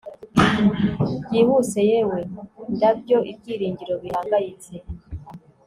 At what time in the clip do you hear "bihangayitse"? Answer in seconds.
4.03-4.73